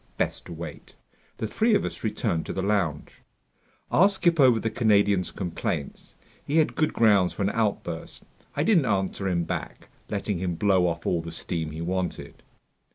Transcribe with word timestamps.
Best 0.17 0.47
to 0.47 0.51
wait. 0.51 0.95
The 1.37 1.45
three 1.45 1.75
of 1.75 1.85
us 1.85 2.03
returned 2.03 2.47
to 2.47 2.53
the 2.53 2.63
lounge. 2.63 3.21
I'll 3.91 4.09
skip 4.09 4.39
over 4.39 4.59
the 4.59 4.71
Canadian's 4.71 5.29
complaints. 5.29 6.15
He 6.43 6.57
had 6.57 6.73
good 6.73 6.91
grounds 6.91 7.33
for 7.33 7.43
an 7.43 7.51
outburst. 7.51 8.23
I 8.55 8.63
didn't 8.63 8.85
answer 8.87 9.27
him 9.27 9.43
back, 9.43 9.89
letting 10.09 10.39
him 10.39 10.55
blow 10.55 10.87
off 10.87 11.05
all 11.05 11.21
the 11.21 11.31
steam 11.31 11.69
he 11.69 11.81
wanted. 11.81 12.41